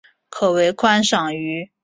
[0.31, 1.71] 可为观赏鱼。